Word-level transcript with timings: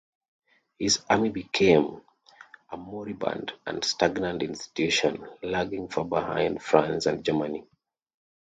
His 0.79 1.05
Army 1.11 1.29
became 1.29 2.01
a 2.71 2.75
moribund 2.75 3.53
and 3.67 3.85
stagnant 3.85 4.41
institution, 4.41 5.27
lagging 5.43 5.89
far 5.89 6.05
behind 6.05 6.63
France 6.63 7.05
and 7.05 7.23
Germany. 7.23 7.67